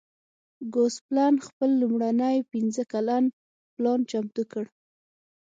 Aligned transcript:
ګوسپلن 0.73 1.35
خپل 1.47 1.69
لومړنی 1.81 2.37
پنځه 2.51 2.83
کلن 2.91 3.23
پلان 3.75 3.99
چمتو 4.11 4.43
کړ. 4.51 4.65